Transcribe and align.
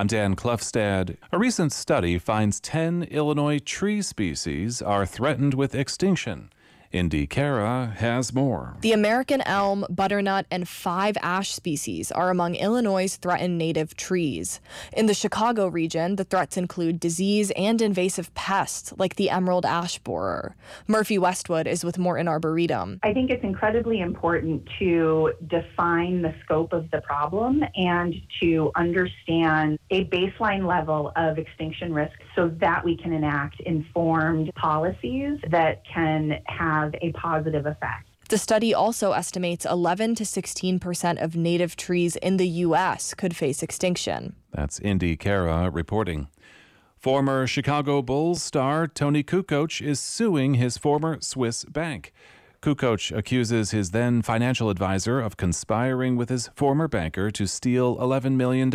I'm 0.00 0.06
Dan 0.06 0.34
Klefstad. 0.34 1.18
A 1.30 1.38
recent 1.38 1.74
study 1.74 2.16
finds 2.16 2.58
10 2.58 3.02
Illinois 3.10 3.58
tree 3.58 4.00
species 4.00 4.80
are 4.80 5.04
threatened 5.04 5.52
with 5.52 5.74
extinction. 5.74 6.48
Indy 6.92 7.24
Cara 7.28 7.94
has 7.98 8.34
more. 8.34 8.74
The 8.80 8.90
American 8.90 9.42
elm, 9.42 9.86
butternut, 9.88 10.46
and 10.50 10.68
five 10.68 11.16
ash 11.22 11.52
species 11.52 12.10
are 12.10 12.30
among 12.30 12.56
Illinois' 12.56 13.14
threatened 13.14 13.56
native 13.56 13.96
trees. 13.96 14.60
In 14.92 15.06
the 15.06 15.14
Chicago 15.14 15.68
region, 15.68 16.16
the 16.16 16.24
threats 16.24 16.56
include 16.56 16.98
disease 16.98 17.52
and 17.52 17.80
invasive 17.80 18.34
pests 18.34 18.92
like 18.98 19.14
the 19.14 19.30
emerald 19.30 19.64
ash 19.64 19.98
borer. 19.98 20.56
Murphy 20.88 21.16
Westwood 21.16 21.68
is 21.68 21.84
with 21.84 21.96
Morton 21.96 22.26
Arboretum. 22.26 22.98
I 23.04 23.12
think 23.12 23.30
it's 23.30 23.44
incredibly 23.44 24.00
important 24.00 24.68
to 24.80 25.32
define 25.46 26.22
the 26.22 26.34
scope 26.42 26.72
of 26.72 26.90
the 26.90 27.02
problem 27.02 27.62
and 27.76 28.16
to 28.42 28.72
understand 28.74 29.78
a 29.90 30.06
baseline 30.06 30.66
level 30.66 31.12
of 31.14 31.38
extinction 31.38 31.94
risk 31.94 32.18
so 32.34 32.48
that 32.60 32.84
we 32.84 32.96
can 32.96 33.12
enact 33.12 33.60
informed 33.60 34.52
policies 34.56 35.38
that 35.50 35.84
can 35.86 36.40
have 36.46 36.79
have 36.84 36.94
a 37.00 37.12
positive 37.12 37.66
effect. 37.66 38.06
The 38.28 38.38
study 38.38 38.72
also 38.72 39.12
estimates 39.12 39.64
11 39.64 40.14
to 40.16 40.24
16 40.24 40.78
percent 40.78 41.18
of 41.18 41.34
native 41.34 41.74
trees 41.76 42.16
in 42.16 42.36
the 42.36 42.46
U.S. 42.66 43.14
could 43.14 43.34
face 43.34 43.62
extinction. 43.62 44.36
That's 44.52 44.78
Indy 44.78 45.16
Kara 45.16 45.68
reporting. 45.70 46.28
Former 46.96 47.46
Chicago 47.46 48.02
Bulls 48.02 48.42
star 48.42 48.86
Toni 48.86 49.24
Kukoc 49.24 49.80
is 49.80 49.98
suing 49.98 50.54
his 50.54 50.76
former 50.78 51.18
Swiss 51.20 51.64
bank. 51.64 52.12
Kukoc 52.62 53.16
accuses 53.16 53.70
his 53.70 53.90
then 53.90 54.20
financial 54.20 54.68
advisor 54.68 55.18
of 55.18 55.38
conspiring 55.38 56.16
with 56.16 56.28
his 56.28 56.50
former 56.54 56.88
banker 56.88 57.30
to 57.30 57.46
steal 57.46 57.96
$11 57.96 58.32
million. 58.34 58.70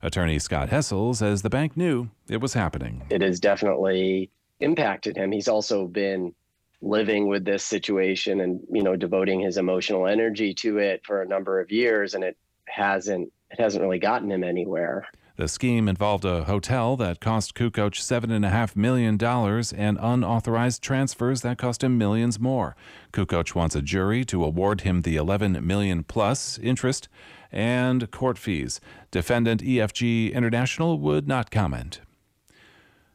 Attorney 0.00 0.38
Scott 0.38 0.70
Hessel 0.70 1.12
says 1.12 1.42
the 1.42 1.50
bank 1.50 1.76
knew 1.76 2.08
it 2.26 2.40
was 2.40 2.54
happening. 2.54 3.02
It 3.10 3.20
has 3.20 3.38
definitely 3.38 4.30
impacted 4.60 5.18
him. 5.18 5.30
He's 5.30 5.46
also 5.48 5.86
been 5.86 6.34
living 6.82 7.28
with 7.28 7.44
this 7.44 7.64
situation 7.64 8.40
and 8.40 8.60
you 8.70 8.82
know 8.82 8.96
devoting 8.96 9.40
his 9.40 9.56
emotional 9.56 10.06
energy 10.06 10.52
to 10.52 10.78
it 10.78 11.00
for 11.06 11.22
a 11.22 11.28
number 11.28 11.60
of 11.60 11.70
years 11.70 12.14
and 12.14 12.24
it 12.24 12.36
hasn't 12.66 13.32
it 13.50 13.60
hasn't 13.60 13.82
really 13.82 14.00
gotten 14.00 14.30
him 14.30 14.42
anywhere 14.42 15.06
the 15.36 15.48
scheme 15.48 15.88
involved 15.88 16.26
a 16.26 16.44
hotel 16.44 16.94
that 16.98 17.20
cost 17.20 17.54
Kukoc 17.54 17.94
$7.5 17.94 18.76
million 18.76 19.18
and 19.22 19.98
unauthorized 19.98 20.82
transfers 20.82 21.40
that 21.40 21.56
cost 21.56 21.82
him 21.82 21.96
millions 21.96 22.38
more. 22.38 22.76
Kukoc 23.14 23.54
wants 23.54 23.74
a 23.74 23.80
jury 23.80 24.26
to 24.26 24.44
award 24.44 24.82
him 24.82 25.02
the 25.02 25.16
11 25.16 25.66
million 25.66 26.04
plus 26.04 26.58
interest 26.58 27.08
and 27.50 28.10
court 28.10 28.36
fees. 28.36 28.78
Defendant 29.10 29.62
EFG 29.62 30.34
International 30.34 30.98
would 30.98 31.26
not 31.26 31.50
comment. 31.50 32.02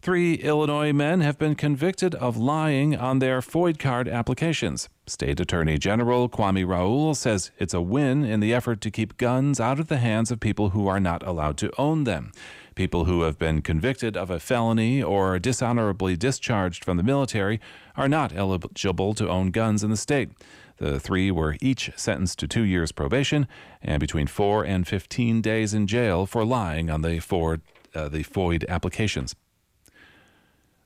Three 0.00 0.34
Illinois 0.34 0.92
men 0.92 1.22
have 1.22 1.38
been 1.38 1.56
convicted 1.56 2.14
of 2.14 2.36
lying 2.36 2.94
on 2.94 3.18
their 3.18 3.40
FOID 3.40 3.80
card 3.80 4.06
applications. 4.06 4.88
State 5.08 5.40
Attorney 5.40 5.76
General 5.76 6.28
Kwame 6.28 6.64
Raoul 6.64 7.16
says 7.16 7.50
it's 7.58 7.74
a 7.74 7.80
win 7.80 8.24
in 8.24 8.38
the 8.38 8.54
effort 8.54 8.80
to 8.82 8.92
keep 8.92 9.16
guns 9.16 9.58
out 9.58 9.80
of 9.80 9.88
the 9.88 9.96
hands 9.96 10.30
of 10.30 10.38
people 10.38 10.70
who 10.70 10.86
are 10.86 11.00
not 11.00 11.26
allowed 11.26 11.56
to 11.58 11.72
own 11.78 12.04
them. 12.04 12.30
People 12.76 13.06
who 13.06 13.22
have 13.22 13.40
been 13.40 13.60
convicted 13.60 14.16
of 14.16 14.30
a 14.30 14.38
felony 14.38 15.02
or 15.02 15.36
dishonorably 15.40 16.16
discharged 16.16 16.84
from 16.84 16.96
the 16.96 17.02
military 17.02 17.60
are 17.96 18.08
not 18.08 18.32
eligible 18.32 19.14
to 19.14 19.28
own 19.28 19.50
guns 19.50 19.82
in 19.82 19.90
the 19.90 19.96
state. 19.96 20.30
The 20.76 21.00
three 21.00 21.32
were 21.32 21.56
each 21.60 21.90
sentenced 21.96 22.38
to 22.38 22.46
two 22.46 22.62
years 22.62 22.92
probation 22.92 23.48
and 23.82 23.98
between 23.98 24.28
four 24.28 24.64
and 24.64 24.86
15 24.86 25.42
days 25.42 25.74
in 25.74 25.88
jail 25.88 26.24
for 26.24 26.44
lying 26.44 26.88
on 26.88 27.02
the, 27.02 27.18
Ford, 27.18 27.62
uh, 27.96 28.08
the 28.08 28.22
FOID 28.22 28.64
applications. 28.68 29.34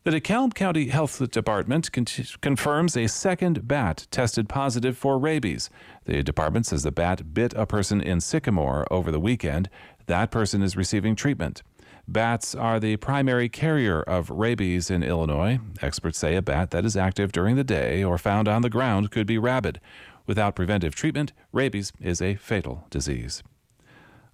The 0.05 0.11
DeKalb 0.11 0.55
County 0.55 0.89
Health 0.89 1.31
Department 1.31 1.93
con- 1.93 2.07
confirms 2.41 2.97
a 2.97 3.07
second 3.07 3.69
bat 3.69 4.09
tested 4.11 4.49
positive 4.49 4.99
for 4.99 5.17
rabies. 5.17 5.71
The 6.07 6.25
department 6.25 6.67
says 6.67 6.83
the 6.83 6.91
bat 6.91 7.33
bit 7.33 7.55
a 7.55 7.67
person 7.67 8.01
in 8.01 8.21
Sycamore 8.21 8.85
over 8.93 9.13
the 9.13 9.21
weekend. 9.21 9.71
That 10.07 10.33
person 10.33 10.61
is 10.61 10.77
receiving 10.77 11.15
treatment. 11.15 11.63
Bats 12.09 12.53
are 12.53 12.81
the 12.81 12.97
primary 12.97 13.49
carrier 13.49 14.03
of 14.03 14.29
rabies 14.29 14.91
in 14.91 15.05
Illinois. 15.05 15.61
Experts 15.81 16.19
say 16.19 16.35
a 16.35 16.43
bat 16.43 16.73
that 16.73 16.85
is 16.85 16.97
active 16.97 17.31
during 17.31 17.55
the 17.55 17.63
day 17.63 18.03
or 18.03 18.19
found 18.19 18.49
on 18.49 18.63
the 18.63 18.71
ground 18.71 19.13
could 19.13 19.29
be 19.29 19.39
rabid. 19.39 19.81
Without 20.27 20.57
preventive 20.57 20.97
treatment, 20.97 21.33
rabies 21.53 21.93
is 22.01 22.21
a 22.21 22.35
fatal 22.35 22.89
disease. 22.91 23.45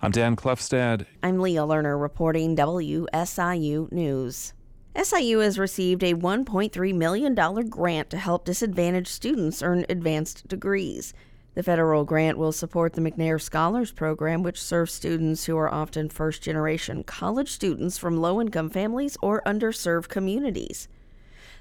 I'm 0.01 0.13
Dan 0.13 0.35
Klefstad. 0.35 1.05
I'm 1.23 1.41
Leah 1.41 1.67
Lerner 1.67 2.01
reporting 2.01 2.57
WSIU 2.57 3.93
News. 3.93 4.55
SIU 5.01 5.39
has 5.39 5.61
received 5.61 6.03
a 6.03 6.15
$1.3 6.15 6.95
million 6.95 7.35
grant 7.69 8.11
to 8.11 8.17
help 8.17 8.45
disadvantaged 8.45 9.07
students 9.07 9.63
earn 9.63 9.87
advanced 9.89 10.49
degrees. 10.49 11.15
The 11.55 11.63
federal 11.63 12.05
grant 12.05 12.37
will 12.37 12.51
support 12.51 12.95
the 12.95 13.01
McNair 13.01 13.41
Scholars 13.41 13.93
Program, 13.93 14.43
which 14.43 14.61
serves 14.61 14.93
students 14.93 15.45
who 15.45 15.57
are 15.57 15.73
often 15.73 16.09
first 16.09 16.43
generation 16.43 17.05
college 17.05 17.53
students 17.53 17.97
from 17.97 18.17
low 18.17 18.41
income 18.41 18.71
families 18.71 19.17
or 19.23 19.41
underserved 19.47 20.09
communities. 20.09 20.89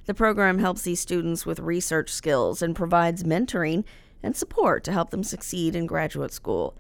The 0.06 0.16
program 0.16 0.58
helps 0.58 0.82
these 0.82 1.00
students 1.00 1.46
with 1.46 1.60
research 1.60 2.10
skills 2.12 2.64
and 2.64 2.76
provides 2.76 3.24
mentoring 3.24 3.84
and 4.24 4.36
support 4.36 4.84
to 4.86 4.92
help 4.92 5.12
them 5.12 5.24
succeed 5.24 5.76
in 5.76 5.86
graduate 5.86 6.34
school. 6.34 6.76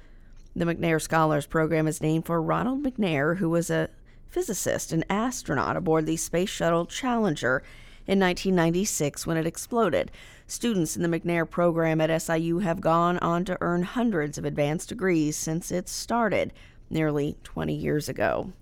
The 0.55 0.65
McNair 0.65 0.99
Scholars 0.99 1.45
Program 1.45 1.87
is 1.87 2.01
named 2.01 2.25
for 2.25 2.41
Ronald 2.41 2.83
McNair, 2.83 3.37
who 3.37 3.49
was 3.49 3.69
a 3.69 3.89
physicist 4.29 4.91
and 4.91 5.05
astronaut 5.09 5.77
aboard 5.77 6.05
the 6.05 6.17
Space 6.17 6.49
Shuttle 6.49 6.85
Challenger 6.85 7.63
in 8.05 8.19
1996 8.19 9.27
when 9.27 9.37
it 9.37 9.45
exploded. 9.45 10.11
Students 10.47 10.95
in 10.95 11.01
the 11.01 11.19
McNair 11.19 11.49
program 11.49 11.99
at 11.99 12.21
SIU 12.21 12.59
have 12.59 12.79
gone 12.79 13.17
on 13.19 13.43
to 13.45 13.57
earn 13.59 13.83
hundreds 13.83 14.37
of 14.37 14.45
advanced 14.45 14.89
degrees 14.89 15.35
since 15.35 15.71
it 15.71 15.89
started 15.89 16.53
nearly 16.89 17.37
20 17.43 17.73
years 17.73 18.07
ago. 18.07 18.53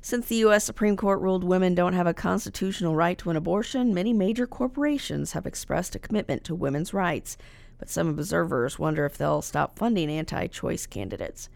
Since 0.00 0.26
the 0.26 0.36
U.S. 0.36 0.64
Supreme 0.64 0.98
Court 0.98 1.20
ruled 1.20 1.44
women 1.44 1.74
don't 1.74 1.94
have 1.94 2.06
a 2.06 2.12
constitutional 2.12 2.94
right 2.94 3.16
to 3.18 3.30
an 3.30 3.36
abortion, 3.36 3.94
many 3.94 4.12
major 4.12 4.46
corporations 4.46 5.32
have 5.32 5.46
expressed 5.46 5.94
a 5.94 5.98
commitment 5.98 6.44
to 6.44 6.54
women's 6.54 6.92
rights. 6.92 7.38
But 7.78 7.88
some 7.88 8.08
observers 8.08 8.78
wonder 8.78 9.06
if 9.06 9.16
they'll 9.16 9.40
stop 9.40 9.78
funding 9.78 10.10
anti-choice 10.10 10.86
candidates. 10.86 11.48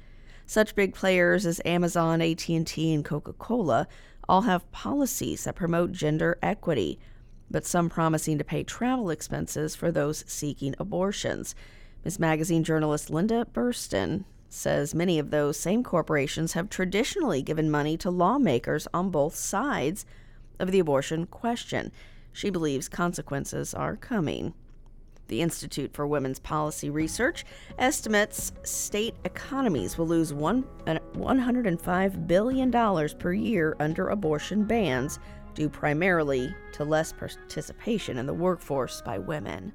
Such 0.48 0.74
big 0.74 0.94
players 0.94 1.44
as 1.44 1.60
Amazon, 1.66 2.22
AT&T, 2.22 2.94
and 2.94 3.04
Coca-Cola 3.04 3.86
all 4.26 4.40
have 4.40 4.72
policies 4.72 5.44
that 5.44 5.54
promote 5.54 5.92
gender 5.92 6.38
equity, 6.42 6.98
but 7.50 7.66
some 7.66 7.90
promising 7.90 8.38
to 8.38 8.44
pay 8.44 8.64
travel 8.64 9.10
expenses 9.10 9.76
for 9.76 9.92
those 9.92 10.24
seeking 10.26 10.74
abortions. 10.78 11.54
Ms. 12.02 12.18
Magazine 12.18 12.64
journalist 12.64 13.10
Linda 13.10 13.46
Burstyn 13.52 14.24
says 14.48 14.94
many 14.94 15.18
of 15.18 15.30
those 15.30 15.60
same 15.60 15.84
corporations 15.84 16.54
have 16.54 16.70
traditionally 16.70 17.42
given 17.42 17.70
money 17.70 17.98
to 17.98 18.10
lawmakers 18.10 18.88
on 18.94 19.10
both 19.10 19.34
sides 19.34 20.06
of 20.58 20.72
the 20.72 20.78
abortion 20.78 21.26
question. 21.26 21.92
She 22.32 22.48
believes 22.48 22.88
consequences 22.88 23.74
are 23.74 23.96
coming. 23.96 24.54
The 25.28 25.42
Institute 25.42 25.92
for 25.92 26.06
Women's 26.06 26.38
Policy 26.38 26.90
Research 26.90 27.44
estimates 27.78 28.52
state 28.64 29.14
economies 29.24 29.96
will 29.96 30.08
lose 30.08 30.32
one, 30.32 30.64
uh, 30.86 30.98
$105 31.14 32.26
billion 32.26 32.70
per 33.18 33.32
year 33.32 33.76
under 33.78 34.08
abortion 34.08 34.64
bans, 34.64 35.18
due 35.54 35.68
primarily 35.68 36.54
to 36.72 36.84
less 36.84 37.12
participation 37.12 38.16
in 38.16 38.26
the 38.26 38.34
workforce 38.34 39.02
by 39.02 39.18
women. 39.18 39.72